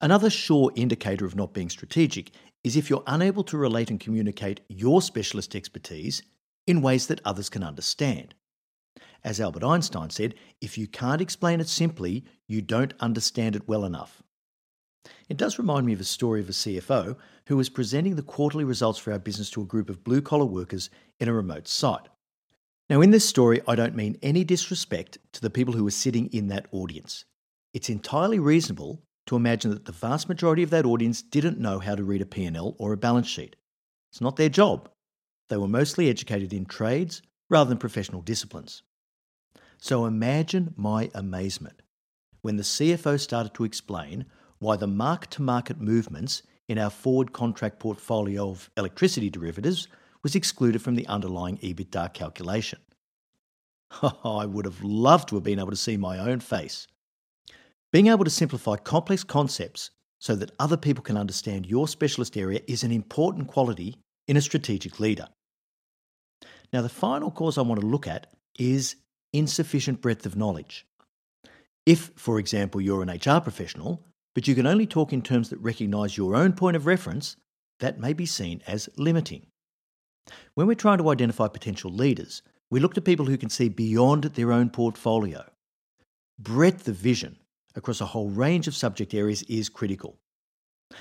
Another 0.02 0.30
sure 0.30 0.72
indicator 0.74 1.24
of 1.24 1.36
not 1.36 1.54
being 1.54 1.70
strategic 1.70 2.32
is 2.64 2.76
if 2.76 2.90
you're 2.90 3.04
unable 3.06 3.44
to 3.44 3.56
relate 3.56 3.88
and 3.88 4.00
communicate 4.00 4.60
your 4.68 5.00
specialist 5.00 5.54
expertise 5.54 6.24
in 6.66 6.82
ways 6.82 7.06
that 7.06 7.20
others 7.24 7.48
can 7.48 7.62
understand. 7.62 8.34
As 9.22 9.40
Albert 9.40 9.62
Einstein 9.62 10.10
said, 10.10 10.34
if 10.60 10.76
you 10.76 10.88
can't 10.88 11.20
explain 11.20 11.60
it 11.60 11.68
simply, 11.68 12.24
you 12.48 12.60
don't 12.60 12.94
understand 12.98 13.54
it 13.54 13.68
well 13.68 13.84
enough. 13.84 14.24
It 15.28 15.36
does 15.36 15.58
remind 15.58 15.86
me 15.86 15.92
of 15.92 16.00
a 16.00 16.04
story 16.04 16.40
of 16.40 16.48
a 16.48 16.52
CFO 16.52 17.16
who 17.46 17.56
was 17.56 17.68
presenting 17.68 18.16
the 18.16 18.22
quarterly 18.22 18.64
results 18.64 18.98
for 18.98 19.12
our 19.12 19.20
business 19.20 19.50
to 19.50 19.62
a 19.62 19.66
group 19.66 19.88
of 19.88 20.02
blue 20.02 20.20
collar 20.20 20.44
workers 20.44 20.90
in 21.20 21.28
a 21.28 21.32
remote 21.32 21.68
site. 21.68 22.08
Now, 22.90 23.02
in 23.02 23.12
this 23.12 23.28
story, 23.28 23.60
I 23.68 23.76
don't 23.76 23.94
mean 23.94 24.18
any 24.20 24.42
disrespect 24.42 25.18
to 25.32 25.40
the 25.40 25.50
people 25.50 25.74
who 25.74 25.84
were 25.84 25.92
sitting 25.92 26.26
in 26.32 26.48
that 26.48 26.66
audience. 26.72 27.24
It's 27.72 27.88
entirely 27.88 28.40
reasonable 28.40 29.00
to 29.26 29.36
imagine 29.36 29.70
that 29.70 29.84
the 29.84 29.92
vast 29.92 30.28
majority 30.28 30.62
of 30.62 30.70
that 30.70 30.86
audience 30.86 31.22
didn't 31.22 31.58
know 31.58 31.78
how 31.78 31.94
to 31.94 32.04
read 32.04 32.22
a 32.22 32.26
P&L 32.26 32.74
or 32.78 32.92
a 32.92 32.96
balance 32.96 33.28
sheet. 33.28 33.56
It's 34.10 34.20
not 34.20 34.36
their 34.36 34.48
job. 34.48 34.88
They 35.48 35.56
were 35.56 35.68
mostly 35.68 36.08
educated 36.08 36.52
in 36.52 36.64
trades 36.64 37.22
rather 37.48 37.68
than 37.68 37.78
professional 37.78 38.22
disciplines. 38.22 38.82
So 39.78 40.06
imagine 40.06 40.74
my 40.76 41.10
amazement 41.14 41.82
when 42.40 42.56
the 42.56 42.62
CFO 42.62 43.18
started 43.18 43.54
to 43.54 43.64
explain 43.64 44.26
why 44.58 44.76
the 44.76 44.86
mark 44.86 45.28
to 45.30 45.42
market 45.42 45.80
movements 45.80 46.42
in 46.68 46.78
our 46.78 46.90
forward 46.90 47.32
contract 47.32 47.78
portfolio 47.78 48.50
of 48.50 48.70
electricity 48.76 49.28
derivatives 49.28 49.88
was 50.22 50.34
excluded 50.34 50.80
from 50.80 50.94
the 50.94 51.06
underlying 51.06 51.58
EBITDA 51.58 52.14
calculation. 52.14 52.78
I 54.24 54.46
would 54.46 54.64
have 54.64 54.82
loved 54.82 55.28
to 55.28 55.34
have 55.36 55.44
been 55.44 55.58
able 55.58 55.70
to 55.70 55.76
see 55.76 55.96
my 55.96 56.18
own 56.18 56.40
face. 56.40 56.86
Being 57.92 58.06
able 58.06 58.24
to 58.24 58.30
simplify 58.30 58.76
complex 58.76 59.22
concepts 59.22 59.90
so 60.18 60.34
that 60.36 60.52
other 60.58 60.78
people 60.78 61.02
can 61.02 61.18
understand 61.18 61.66
your 61.66 61.86
specialist 61.86 62.38
area 62.38 62.60
is 62.66 62.82
an 62.82 62.90
important 62.90 63.48
quality 63.48 63.98
in 64.26 64.36
a 64.38 64.40
strategic 64.40 64.98
leader. 64.98 65.28
Now, 66.72 66.80
the 66.80 66.88
final 66.88 67.30
cause 67.30 67.58
I 67.58 67.62
want 67.62 67.82
to 67.82 67.86
look 67.86 68.06
at 68.06 68.28
is 68.58 68.96
insufficient 69.34 70.00
breadth 70.00 70.24
of 70.24 70.36
knowledge. 70.36 70.86
If, 71.84 72.12
for 72.16 72.38
example, 72.38 72.80
you're 72.80 73.02
an 73.02 73.10
HR 73.10 73.40
professional, 73.40 74.02
but 74.34 74.48
you 74.48 74.54
can 74.54 74.66
only 74.66 74.86
talk 74.86 75.12
in 75.12 75.20
terms 75.20 75.50
that 75.50 75.58
recognise 75.58 76.16
your 76.16 76.34
own 76.34 76.54
point 76.54 76.76
of 76.76 76.86
reference, 76.86 77.36
that 77.80 78.00
may 78.00 78.14
be 78.14 78.24
seen 78.24 78.62
as 78.66 78.88
limiting. 78.96 79.46
When 80.54 80.66
we're 80.66 80.74
trying 80.74 80.98
to 80.98 81.10
identify 81.10 81.48
potential 81.48 81.90
leaders, 81.90 82.40
we 82.70 82.80
look 82.80 82.94
to 82.94 83.02
people 83.02 83.26
who 83.26 83.36
can 83.36 83.50
see 83.50 83.68
beyond 83.68 84.24
their 84.24 84.52
own 84.52 84.70
portfolio. 84.70 85.44
Breadth 86.38 86.88
of 86.88 86.94
vision 86.94 87.36
across 87.74 88.00
a 88.00 88.06
whole 88.06 88.28
range 88.28 88.68
of 88.68 88.76
subject 88.76 89.14
areas 89.14 89.42
is 89.44 89.68
critical. 89.68 90.18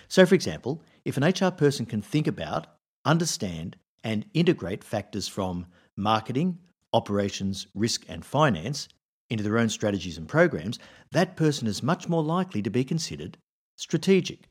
So, 0.08 0.26
for 0.26 0.36
example, 0.36 0.82
if 1.06 1.18
an 1.18 1.24
HR 1.24 1.52
person 1.52 1.86
can 1.86 2.02
think 2.02 2.28
about, 2.28 2.68
understand, 3.06 3.78
and 4.04 4.26
integrate 4.34 4.84
factors 4.84 5.28
from 5.28 5.68
marketing, 5.98 6.60
operations, 6.94 7.68
risk, 7.76 8.06
and 8.08 8.26
finance 8.26 8.88
into 9.30 9.44
their 9.44 9.58
own 9.58 9.70
strategies 9.70 10.18
and 10.18 10.28
programs, 10.28 10.80
that 11.12 11.36
person 11.36 11.68
is 11.68 11.84
much 11.84 12.10
more 12.10 12.24
likely 12.24 12.62
to 12.62 12.70
be 12.70 12.84
considered 12.84 13.38
strategic. 13.78 14.48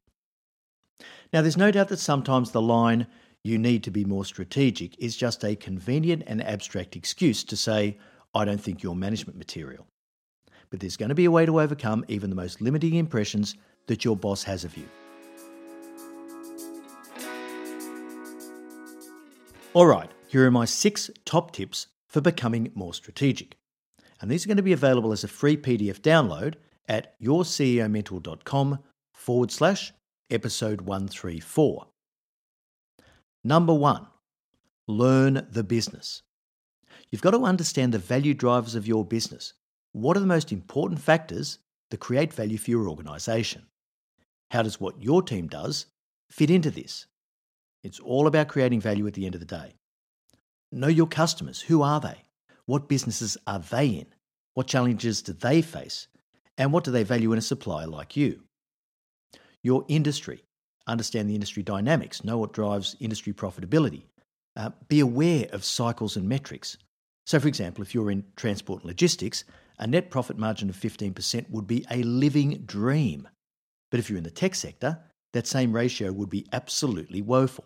Now, 1.32 1.42
there's 1.42 1.56
no 1.56 1.70
doubt 1.70 1.88
that 1.88 1.98
sometimes 1.98 2.50
the 2.50 2.62
line, 2.62 3.06
you 3.44 3.58
need 3.58 3.84
to 3.84 3.90
be 3.90 4.04
more 4.04 4.24
strategic, 4.24 4.98
is 4.98 5.16
just 5.16 5.44
a 5.44 5.56
convenient 5.56 6.24
and 6.26 6.42
abstract 6.42 6.96
excuse 6.96 7.44
to 7.44 7.56
say, 7.56 7.98
I 8.34 8.44
don't 8.44 8.60
think 8.60 8.82
you're 8.82 8.94
management 8.94 9.38
material. 9.38 9.86
But 10.70 10.80
there's 10.80 10.96
going 10.96 11.08
to 11.08 11.14
be 11.14 11.24
a 11.24 11.30
way 11.30 11.46
to 11.46 11.60
overcome 11.60 12.04
even 12.08 12.30
the 12.30 12.36
most 12.36 12.60
limiting 12.60 12.94
impressions 12.94 13.56
that 13.86 14.04
your 14.04 14.16
boss 14.16 14.44
has 14.44 14.64
of 14.64 14.76
you. 14.76 14.88
All 19.72 19.86
right, 19.86 20.10
here 20.26 20.46
are 20.46 20.50
my 20.50 20.64
six 20.64 21.10
top 21.24 21.52
tips 21.52 21.86
for 22.08 22.20
becoming 22.20 22.72
more 22.74 22.94
strategic. 22.94 23.56
And 24.20 24.30
these 24.30 24.44
are 24.44 24.48
going 24.48 24.56
to 24.56 24.62
be 24.62 24.72
available 24.72 25.12
as 25.12 25.24
a 25.24 25.28
free 25.28 25.56
PDF 25.56 26.00
download 26.00 26.54
at 26.88 27.18
yourceomentor.com 27.20 28.78
forward 29.12 29.50
slash 29.50 29.92
episode 30.30 30.82
134. 30.82 31.86
Number 33.44 33.72
one, 33.72 34.06
learn 34.86 35.46
the 35.50 35.64
business. 35.64 36.22
You've 37.10 37.22
got 37.22 37.30
to 37.30 37.44
understand 37.44 37.94
the 37.94 37.98
value 37.98 38.34
drivers 38.34 38.74
of 38.74 38.86
your 38.86 39.04
business. 39.04 39.54
What 39.92 40.16
are 40.16 40.20
the 40.20 40.26
most 40.26 40.52
important 40.52 41.00
factors 41.00 41.58
that 41.90 41.98
create 41.98 42.32
value 42.32 42.58
for 42.58 42.70
your 42.70 42.88
organisation? 42.88 43.66
How 44.50 44.62
does 44.62 44.80
what 44.80 45.02
your 45.02 45.22
team 45.22 45.48
does 45.48 45.86
fit 46.30 46.50
into 46.50 46.70
this? 46.70 47.06
It's 47.82 48.00
all 48.00 48.26
about 48.26 48.48
creating 48.48 48.80
value 48.80 49.06
at 49.06 49.14
the 49.14 49.26
end 49.26 49.34
of 49.34 49.40
the 49.40 49.46
day. 49.46 49.74
Know 50.70 50.88
your 50.88 51.06
customers. 51.06 51.62
Who 51.62 51.82
are 51.82 52.00
they? 52.00 52.24
What 52.66 52.88
businesses 52.88 53.36
are 53.46 53.58
they 53.58 53.86
in? 53.86 54.06
What 54.54 54.68
challenges 54.68 55.22
do 55.22 55.32
they 55.32 55.62
face? 55.62 56.06
And 56.56 56.72
what 56.72 56.84
do 56.84 56.90
they 56.90 57.02
value 57.02 57.32
in 57.32 57.38
a 57.38 57.42
supplier 57.42 57.86
like 57.86 58.16
you? 58.16 58.42
Your 59.62 59.84
industry. 59.88 60.44
Understand 60.86 61.28
the 61.28 61.34
industry 61.34 61.62
dynamics. 61.62 62.22
Know 62.22 62.38
what 62.38 62.52
drives 62.52 62.96
industry 63.00 63.32
profitability. 63.32 64.04
Uh, 64.56 64.70
be 64.88 65.00
aware 65.00 65.46
of 65.52 65.64
cycles 65.64 66.16
and 66.16 66.28
metrics. 66.28 66.76
So, 67.26 67.38
for 67.38 67.48
example, 67.48 67.82
if 67.82 67.94
you're 67.94 68.10
in 68.10 68.24
transport 68.36 68.82
and 68.82 68.88
logistics, 68.88 69.44
a 69.80 69.86
net 69.86 70.10
profit 70.10 70.38
margin 70.38 70.68
of 70.68 70.76
15% 70.76 71.50
would 71.50 71.66
be 71.66 71.84
a 71.90 72.02
living 72.02 72.62
dream. 72.66 73.26
But 73.90 73.98
if 73.98 74.08
you're 74.08 74.18
in 74.18 74.24
the 74.24 74.30
tech 74.30 74.54
sector, 74.54 75.00
that 75.32 75.46
same 75.46 75.72
ratio 75.72 76.12
would 76.12 76.28
be 76.28 76.46
absolutely 76.52 77.22
woeful. 77.22 77.64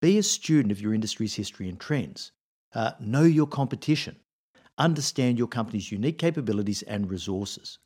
Be 0.00 0.18
a 0.18 0.22
student 0.22 0.70
of 0.70 0.80
your 0.80 0.94
industry's 0.94 1.34
history 1.34 1.68
and 1.68 1.80
trends. 1.80 2.30
Uh, 2.74 2.92
know 3.00 3.22
your 3.22 3.46
competition. 3.46 4.16
Understand 4.76 5.38
your 5.38 5.48
company's 5.48 5.90
unique 5.90 6.18
capabilities 6.18 6.82
and 6.82 7.10
resources. 7.10 7.78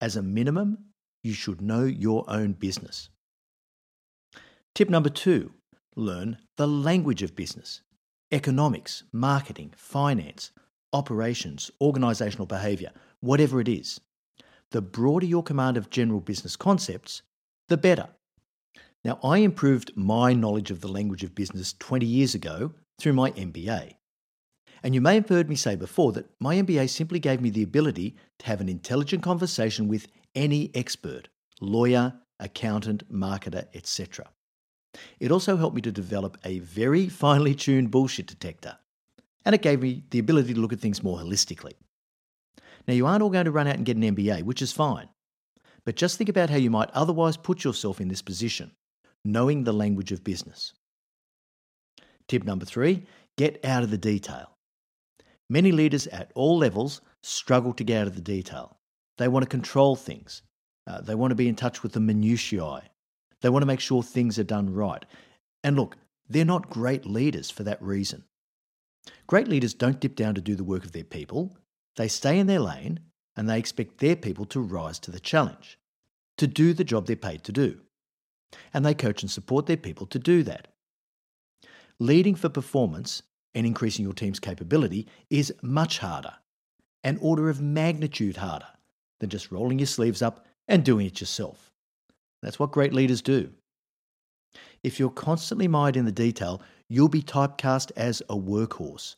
As 0.00 0.16
a 0.16 0.22
minimum, 0.22 0.78
you 1.22 1.32
should 1.32 1.60
know 1.60 1.84
your 1.84 2.24
own 2.28 2.52
business. 2.52 3.08
Tip 4.74 4.88
number 4.88 5.10
two 5.10 5.52
learn 5.96 6.38
the 6.56 6.66
language 6.66 7.22
of 7.22 7.36
business 7.36 7.82
economics, 8.32 9.04
marketing, 9.12 9.72
finance, 9.76 10.50
operations, 10.94 11.70
organisational 11.82 12.48
behaviour, 12.48 12.90
whatever 13.20 13.60
it 13.60 13.68
is. 13.68 14.00
The 14.70 14.80
broader 14.80 15.26
your 15.26 15.42
command 15.42 15.76
of 15.76 15.90
general 15.90 16.20
business 16.20 16.56
concepts, 16.56 17.20
the 17.68 17.76
better. 17.76 18.08
Now, 19.04 19.18
I 19.22 19.38
improved 19.38 19.92
my 19.96 20.32
knowledge 20.32 20.70
of 20.70 20.80
the 20.80 20.88
language 20.88 21.22
of 21.22 21.34
business 21.34 21.74
20 21.78 22.06
years 22.06 22.34
ago 22.34 22.72
through 22.98 23.12
my 23.12 23.32
MBA. 23.32 23.96
And 24.82 24.94
you 24.94 25.00
may 25.00 25.16
have 25.16 25.28
heard 25.28 25.48
me 25.48 25.56
say 25.56 25.76
before 25.76 26.12
that 26.12 26.30
my 26.40 26.56
MBA 26.56 26.88
simply 26.88 27.18
gave 27.18 27.40
me 27.40 27.50
the 27.50 27.62
ability 27.62 28.16
to 28.38 28.46
have 28.46 28.60
an 28.60 28.68
intelligent 28.68 29.22
conversation 29.22 29.88
with 29.88 30.08
any 30.34 30.70
expert 30.74 31.28
lawyer, 31.60 32.14
accountant, 32.40 33.10
marketer, 33.12 33.66
etc. 33.74 34.26
It 35.20 35.30
also 35.30 35.56
helped 35.56 35.76
me 35.76 35.82
to 35.82 35.92
develop 35.92 36.38
a 36.44 36.58
very 36.60 37.08
finely 37.24 37.54
tuned 37.54 37.90
bullshit 37.90 38.26
detector, 38.26 38.78
and 39.44 39.54
it 39.54 39.62
gave 39.62 39.82
me 39.82 40.04
the 40.10 40.18
ability 40.18 40.54
to 40.54 40.60
look 40.60 40.72
at 40.72 40.80
things 40.80 41.02
more 41.02 41.18
holistically. 41.18 41.72
Now, 42.86 42.94
you 42.94 43.06
aren't 43.06 43.22
all 43.22 43.30
going 43.30 43.46
to 43.46 43.50
run 43.50 43.66
out 43.66 43.76
and 43.76 43.86
get 43.86 43.96
an 43.96 44.02
MBA, 44.02 44.42
which 44.42 44.62
is 44.62 44.72
fine, 44.72 45.08
but 45.84 45.96
just 45.96 46.18
think 46.18 46.28
about 46.28 46.50
how 46.50 46.56
you 46.56 46.70
might 46.70 46.90
otherwise 46.90 47.36
put 47.36 47.64
yourself 47.64 48.00
in 48.00 48.08
this 48.08 48.22
position 48.22 48.72
knowing 49.24 49.64
the 49.64 49.72
language 49.72 50.12
of 50.12 50.22
business. 50.22 50.74
Tip 52.28 52.44
number 52.44 52.64
three 52.64 53.06
get 53.36 53.64
out 53.64 53.82
of 53.82 53.90
the 53.90 53.98
detail. 53.98 54.50
Many 55.50 55.72
leaders 55.72 56.06
at 56.08 56.30
all 56.34 56.56
levels 56.56 57.00
struggle 57.22 57.72
to 57.74 57.84
get 57.84 58.02
out 58.02 58.06
of 58.06 58.14
the 58.14 58.20
detail. 58.20 58.78
They 59.18 59.28
want 59.28 59.42
to 59.42 59.48
control 59.48 59.96
things, 59.96 60.42
uh, 60.86 61.00
they 61.00 61.14
want 61.14 61.30
to 61.30 61.36
be 61.36 61.48
in 61.48 61.56
touch 61.56 61.82
with 61.82 61.92
the 61.92 62.00
minutiae, 62.00 62.82
they 63.40 63.48
want 63.48 63.62
to 63.62 63.66
make 63.66 63.80
sure 63.80 64.02
things 64.02 64.38
are 64.38 64.44
done 64.44 64.72
right. 64.72 65.04
And 65.62 65.76
look, 65.76 65.96
they're 66.28 66.44
not 66.44 66.70
great 66.70 67.06
leaders 67.06 67.50
for 67.50 67.64
that 67.64 67.82
reason. 67.82 68.24
Great 69.26 69.48
leaders 69.48 69.74
don't 69.74 70.00
dip 70.00 70.16
down 70.16 70.34
to 70.34 70.40
do 70.40 70.54
the 70.54 70.64
work 70.64 70.84
of 70.84 70.92
their 70.92 71.04
people, 71.04 71.56
they 71.96 72.08
stay 72.08 72.38
in 72.38 72.46
their 72.46 72.60
lane 72.60 73.00
and 73.36 73.48
they 73.48 73.58
expect 73.58 73.98
their 73.98 74.16
people 74.16 74.44
to 74.46 74.60
rise 74.60 74.98
to 75.00 75.10
the 75.10 75.20
challenge. 75.20 75.78
to 76.36 76.46
do 76.46 76.72
the 76.72 76.84
job 76.84 77.06
they're 77.06 77.16
paid 77.16 77.44
to 77.44 77.52
do. 77.52 77.80
And 78.72 78.84
they 78.84 78.94
coach 78.94 79.22
and 79.22 79.30
support 79.30 79.66
their 79.66 79.76
people 79.76 80.06
to 80.06 80.18
do 80.18 80.42
that. 80.44 80.68
Leading 81.98 82.34
for 82.34 82.48
performance 82.48 83.22
and 83.54 83.66
increasing 83.66 84.04
your 84.04 84.14
team's 84.14 84.40
capability 84.40 85.06
is 85.30 85.54
much 85.62 85.98
harder, 85.98 86.34
an 87.04 87.18
order 87.20 87.48
of 87.48 87.60
magnitude 87.60 88.36
harder 88.38 88.66
than 89.20 89.30
just 89.30 89.52
rolling 89.52 89.78
your 89.78 89.86
sleeves 89.86 90.22
up 90.22 90.44
and 90.66 90.84
doing 90.84 91.06
it 91.06 91.20
yourself. 91.20 91.72
That's 92.42 92.58
what 92.58 92.72
great 92.72 92.92
leaders 92.92 93.22
do. 93.22 93.52
If 94.84 95.00
you're 95.00 95.08
constantly 95.08 95.66
mired 95.66 95.96
in 95.96 96.04
the 96.04 96.12
detail, 96.12 96.60
you'll 96.90 97.08
be 97.08 97.22
typecast 97.22 97.90
as 97.96 98.20
a 98.28 98.36
workhorse, 98.36 99.16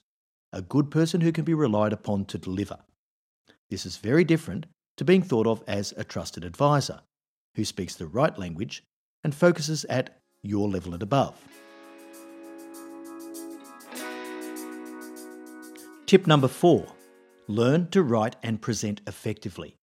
a 0.53 0.63
good 0.63 0.93
person 0.93 1.21
who 1.21 1.33
can 1.33 1.45
be 1.45 1.55
relied 1.55 1.93
upon 1.93 2.25
to 2.27 2.39
deliver. 2.39 2.79
This 3.69 3.85
is 3.85 3.97
very 3.97 4.23
different 4.23 4.67
to 4.97 5.05
being 5.05 5.23
thought 5.23 5.49
of 5.49 5.65
as 5.67 5.93
a 5.97 6.05
trusted 6.05 6.45
advisor 6.45 7.01
who 7.57 7.65
speaks 7.65 7.97
the 7.97 8.07
right 8.07 8.39
language 8.39 8.85
and 9.25 9.35
focuses 9.35 9.85
at 9.87 10.21
your 10.41 10.69
level 10.69 10.95
and 10.95 11.03
above. 11.03 11.35
Tip 16.07 16.29
number 16.29 16.49
four 16.49 16.87
learn 17.49 17.89
to 17.91 18.05
write 18.05 18.37
and 18.41 18.63
present 18.63 19.01
effectively. 19.09 19.75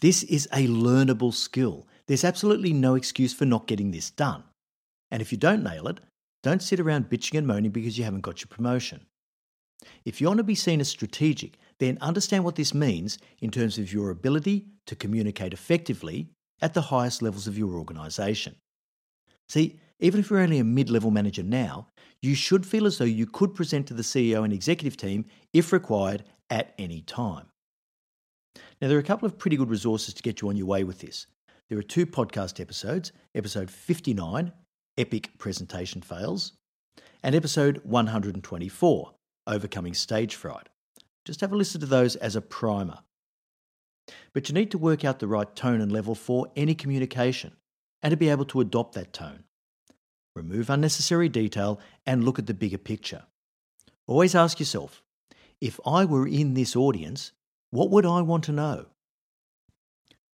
This 0.00 0.22
is 0.22 0.46
a 0.52 0.68
learnable 0.68 1.34
skill. 1.34 1.88
There's 2.06 2.24
absolutely 2.24 2.72
no 2.72 2.94
excuse 2.94 3.34
for 3.34 3.44
not 3.46 3.66
getting 3.66 3.90
this 3.90 4.10
done. 4.10 4.44
And 5.10 5.22
if 5.22 5.32
you 5.32 5.38
don't 5.38 5.62
nail 5.62 5.88
it, 5.88 6.00
don't 6.42 6.62
sit 6.62 6.80
around 6.80 7.08
bitching 7.08 7.38
and 7.38 7.46
moaning 7.46 7.70
because 7.70 7.98
you 7.98 8.04
haven't 8.04 8.20
got 8.20 8.40
your 8.40 8.48
promotion. 8.48 9.06
If 10.04 10.20
you 10.20 10.26
want 10.26 10.38
to 10.38 10.44
be 10.44 10.54
seen 10.54 10.80
as 10.80 10.88
strategic, 10.88 11.56
then 11.78 11.98
understand 12.00 12.44
what 12.44 12.56
this 12.56 12.74
means 12.74 13.18
in 13.40 13.50
terms 13.50 13.78
of 13.78 13.92
your 13.92 14.10
ability 14.10 14.66
to 14.86 14.96
communicate 14.96 15.52
effectively 15.52 16.30
at 16.60 16.74
the 16.74 16.82
highest 16.82 17.22
levels 17.22 17.46
of 17.46 17.56
your 17.56 17.74
organisation. 17.74 18.56
See, 19.48 19.78
even 20.00 20.20
if 20.20 20.30
you're 20.30 20.40
only 20.40 20.58
a 20.58 20.64
mid 20.64 20.90
level 20.90 21.10
manager 21.10 21.42
now, 21.42 21.88
you 22.20 22.34
should 22.34 22.66
feel 22.66 22.86
as 22.86 22.98
though 22.98 23.04
you 23.04 23.26
could 23.26 23.54
present 23.54 23.86
to 23.86 23.94
the 23.94 24.02
CEO 24.02 24.44
and 24.44 24.52
executive 24.52 24.96
team 24.96 25.24
if 25.52 25.72
required 25.72 26.24
at 26.50 26.74
any 26.78 27.02
time. 27.02 27.46
Now, 28.80 28.88
there 28.88 28.96
are 28.96 29.00
a 29.00 29.04
couple 29.04 29.26
of 29.26 29.38
pretty 29.38 29.56
good 29.56 29.70
resources 29.70 30.14
to 30.14 30.22
get 30.22 30.40
you 30.40 30.48
on 30.48 30.56
your 30.56 30.66
way 30.66 30.84
with 30.84 30.98
this. 30.98 31.26
There 31.68 31.78
are 31.78 31.82
two 31.82 32.06
podcast 32.06 32.60
episodes 32.60 33.12
episode 33.34 33.70
59, 33.70 34.52
Epic 34.98 35.30
Presentation 35.38 36.02
Fails, 36.02 36.54
and 37.22 37.36
episode 37.36 37.80
124, 37.84 39.14
Overcoming 39.46 39.94
Stage 39.94 40.34
Fright. 40.34 40.68
Just 41.24 41.40
have 41.40 41.52
a 41.52 41.56
listen 41.56 41.80
to 41.80 41.86
those 41.86 42.16
as 42.16 42.34
a 42.34 42.40
primer. 42.40 42.98
But 44.32 44.48
you 44.48 44.54
need 44.54 44.72
to 44.72 44.78
work 44.78 45.04
out 45.04 45.20
the 45.20 45.28
right 45.28 45.54
tone 45.54 45.80
and 45.80 45.92
level 45.92 46.16
for 46.16 46.48
any 46.56 46.74
communication 46.74 47.54
and 48.02 48.10
to 48.10 48.16
be 48.16 48.28
able 48.28 48.44
to 48.46 48.60
adopt 48.60 48.94
that 48.94 49.12
tone. 49.12 49.44
Remove 50.34 50.68
unnecessary 50.68 51.28
detail 51.28 51.78
and 52.04 52.24
look 52.24 52.40
at 52.40 52.46
the 52.46 52.54
bigger 52.54 52.78
picture. 52.78 53.22
Always 54.08 54.34
ask 54.34 54.58
yourself 54.58 55.04
if 55.60 55.78
I 55.86 56.06
were 56.06 56.26
in 56.26 56.54
this 56.54 56.74
audience, 56.74 57.30
what 57.70 57.90
would 57.90 58.04
I 58.04 58.22
want 58.22 58.42
to 58.44 58.52
know? 58.52 58.86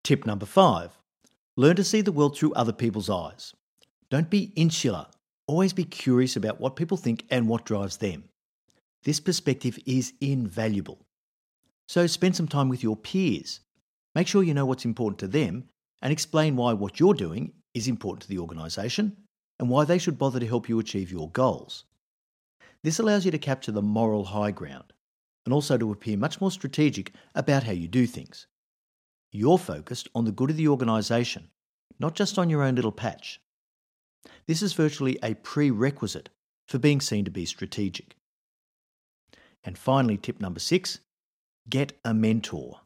Tip 0.02 0.24
number 0.24 0.46
five 0.46 0.98
learn 1.54 1.76
to 1.76 1.84
see 1.84 2.00
the 2.00 2.12
world 2.12 2.38
through 2.38 2.54
other 2.54 2.72
people's 2.72 3.10
eyes. 3.10 3.52
Don't 4.14 4.30
be 4.30 4.52
insular. 4.54 5.08
Always 5.48 5.72
be 5.72 5.82
curious 5.82 6.36
about 6.36 6.60
what 6.60 6.76
people 6.76 6.96
think 6.96 7.24
and 7.30 7.48
what 7.48 7.64
drives 7.64 7.96
them. 7.96 8.22
This 9.02 9.18
perspective 9.18 9.76
is 9.86 10.12
invaluable. 10.20 11.04
So 11.88 12.06
spend 12.06 12.36
some 12.36 12.46
time 12.46 12.68
with 12.68 12.80
your 12.80 12.94
peers. 12.94 13.58
Make 14.14 14.28
sure 14.28 14.44
you 14.44 14.54
know 14.54 14.66
what's 14.66 14.84
important 14.84 15.18
to 15.18 15.26
them 15.26 15.64
and 16.00 16.12
explain 16.12 16.54
why 16.54 16.74
what 16.74 17.00
you're 17.00 17.12
doing 17.12 17.54
is 17.74 17.88
important 17.88 18.22
to 18.22 18.28
the 18.28 18.38
organisation 18.38 19.16
and 19.58 19.68
why 19.68 19.84
they 19.84 19.98
should 19.98 20.16
bother 20.16 20.38
to 20.38 20.46
help 20.46 20.68
you 20.68 20.78
achieve 20.78 21.10
your 21.10 21.28
goals. 21.30 21.82
This 22.84 23.00
allows 23.00 23.24
you 23.24 23.32
to 23.32 23.38
capture 23.38 23.72
the 23.72 23.82
moral 23.82 24.26
high 24.26 24.52
ground 24.52 24.92
and 25.44 25.52
also 25.52 25.76
to 25.76 25.90
appear 25.90 26.16
much 26.16 26.40
more 26.40 26.52
strategic 26.52 27.10
about 27.34 27.64
how 27.64 27.72
you 27.72 27.88
do 27.88 28.06
things. 28.06 28.46
You're 29.32 29.58
focused 29.58 30.06
on 30.14 30.24
the 30.24 30.30
good 30.30 30.50
of 30.50 30.56
the 30.56 30.68
organisation, 30.68 31.48
not 31.98 32.14
just 32.14 32.38
on 32.38 32.48
your 32.48 32.62
own 32.62 32.76
little 32.76 32.92
patch. 32.92 33.40
This 34.46 34.62
is 34.62 34.72
virtually 34.72 35.18
a 35.22 35.34
prerequisite 35.34 36.30
for 36.66 36.78
being 36.78 37.00
seen 37.00 37.24
to 37.24 37.30
be 37.30 37.46
strategic. 37.46 38.16
And 39.62 39.78
finally, 39.78 40.16
tip 40.16 40.40
number 40.40 40.60
six 40.60 41.00
get 41.68 41.98
a 42.04 42.12
mentor. 42.12 42.80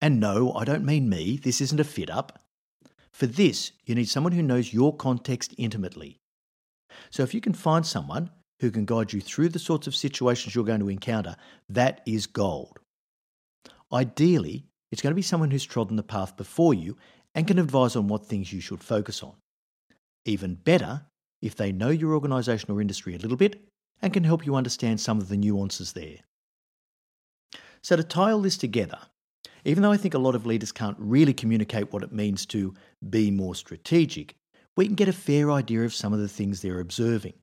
And 0.00 0.20
no, 0.20 0.52
I 0.52 0.64
don't 0.64 0.84
mean 0.84 1.08
me, 1.08 1.36
this 1.36 1.60
isn't 1.60 1.80
a 1.80 1.84
fit 1.84 2.10
up. 2.10 2.44
For 3.10 3.26
this, 3.26 3.72
you 3.84 3.94
need 3.94 4.08
someone 4.08 4.32
who 4.32 4.42
knows 4.42 4.72
your 4.72 4.94
context 4.94 5.54
intimately. 5.56 6.18
So 7.10 7.22
if 7.22 7.34
you 7.34 7.40
can 7.40 7.54
find 7.54 7.84
someone 7.84 8.30
who 8.60 8.70
can 8.70 8.84
guide 8.84 9.12
you 9.12 9.20
through 9.20 9.48
the 9.48 9.58
sorts 9.58 9.86
of 9.86 9.96
situations 9.96 10.54
you're 10.54 10.64
going 10.64 10.80
to 10.80 10.88
encounter, 10.88 11.36
that 11.68 12.00
is 12.06 12.26
gold. 12.26 12.78
Ideally, 13.92 14.66
it's 14.90 15.02
going 15.02 15.10
to 15.10 15.16
be 15.16 15.22
someone 15.22 15.50
who's 15.50 15.64
trodden 15.64 15.96
the 15.96 16.02
path 16.02 16.36
before 16.36 16.74
you 16.74 16.96
and 17.34 17.46
can 17.46 17.58
advise 17.58 17.96
on 17.96 18.08
what 18.08 18.26
things 18.26 18.52
you 18.52 18.60
should 18.60 18.82
focus 18.82 19.22
on. 19.22 19.34
Even 20.24 20.54
better, 20.54 21.02
if 21.42 21.54
they 21.54 21.72
know 21.72 21.90
your 21.90 22.14
organisation 22.14 22.70
or 22.70 22.80
industry 22.80 23.14
a 23.14 23.18
little 23.18 23.36
bit 23.36 23.62
and 24.00 24.12
can 24.12 24.24
help 24.24 24.46
you 24.46 24.54
understand 24.54 25.00
some 25.00 25.18
of 25.18 25.28
the 25.28 25.36
nuances 25.36 25.92
there. 25.92 26.18
So, 27.82 27.96
to 27.96 28.02
tie 28.02 28.32
all 28.32 28.40
this 28.40 28.56
together, 28.56 28.98
even 29.64 29.82
though 29.82 29.92
I 29.92 29.96
think 29.96 30.14
a 30.14 30.18
lot 30.18 30.34
of 30.34 30.46
leaders 30.46 30.72
can't 30.72 30.96
really 30.98 31.34
communicate 31.34 31.92
what 31.92 32.02
it 32.02 32.12
means 32.12 32.46
to 32.46 32.74
be 33.08 33.30
more 33.30 33.54
strategic, 33.54 34.34
we 34.76 34.86
can 34.86 34.94
get 34.94 35.08
a 35.08 35.12
fair 35.12 35.50
idea 35.50 35.84
of 35.84 35.94
some 35.94 36.12
of 36.12 36.18
the 36.18 36.28
things 36.28 36.60
they're 36.60 36.80
observing. 36.80 37.34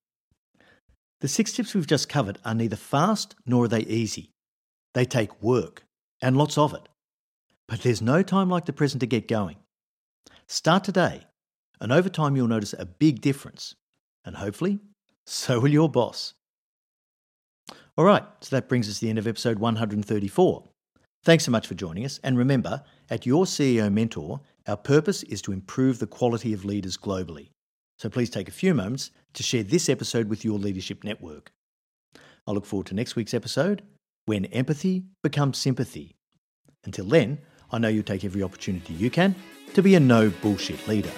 The 1.22 1.28
six 1.28 1.54
tips 1.54 1.74
we've 1.76 1.88
just 1.88 2.10
covered 2.10 2.40
are 2.44 2.56
neither 2.56 2.76
fast 2.76 3.36
nor 3.46 3.66
are 3.66 3.68
they 3.68 3.82
easy. 3.82 4.32
They 4.94 5.06
take 5.06 5.42
work, 5.42 5.84
and 6.22 6.36
lots 6.36 6.58
of 6.58 6.74
it. 6.74 6.90
But 7.68 7.82
there's 7.82 8.02
no 8.02 8.24
time 8.24 8.50
like 8.50 8.66
the 8.66 8.74
present 8.74 9.00
to 9.02 9.08
get 9.08 9.28
going. 9.28 9.58
Start 10.48 10.84
today, 10.84 11.24
and 11.82 11.92
over 11.92 12.08
time 12.08 12.36
you'll 12.36 12.48
notice 12.48 12.74
a 12.78 12.86
big 12.86 13.20
difference. 13.20 13.76
And 14.24 14.36
hopefully, 14.36 14.80
so 15.26 15.60
will 15.60 15.72
your 15.72 15.90
boss. 15.90 16.36
All 17.98 18.06
right, 18.06 18.24
so 18.40 18.56
that 18.56 18.70
brings 18.70 18.88
us 18.88 19.00
to 19.00 19.06
the 19.06 19.10
end 19.10 19.20
of 19.20 19.28
episode 19.28 19.60
134. 19.60 20.64
Thanks 21.24 21.44
so 21.44 21.52
much 21.52 21.68
for 21.68 21.74
joining 21.74 22.06
us. 22.06 22.20
And 22.24 22.38
remember, 22.38 22.84
at 23.10 23.26
Your 23.26 23.46
CEO 23.46 23.92
Mentor, 23.92 24.42
our 24.68 24.78
purpose 24.78 25.24
is 25.24 25.42
to 25.44 25.52
improve 25.52 26.00
the 26.00 26.08
quality 26.08 26.54
of 26.54 26.66
leaders 26.66 26.98
globally. 26.98 27.50
So 28.00 28.10
please 28.10 28.30
take 28.30 28.48
a 28.48 28.52
few 28.52 28.74
moments 28.74 29.12
to 29.34 29.44
share 29.44 29.64
this 29.64 29.90
episode 29.90 30.30
with 30.30 30.44
your 30.44 30.58
leadership 30.58 31.04
network. 31.04 31.52
I 32.48 32.52
look 32.52 32.66
forward 32.66 32.88
to 32.88 32.96
next 32.96 33.16
week's 33.16 33.34
episode 33.34 33.84
when 34.26 34.46
empathy 34.46 35.04
becomes 35.22 35.58
sympathy. 35.58 36.16
Until 36.86 37.06
then, 37.06 37.40
I 37.72 37.78
know 37.78 37.88
you'll 37.88 38.04
take 38.04 38.26
every 38.26 38.42
opportunity 38.42 38.94
you 38.94 39.12
can 39.12 39.36
to 39.74 39.84
be 39.84 39.96
a 39.96 40.00
no 40.00 40.30
bullshit 40.42 40.88
leader. 40.88 41.12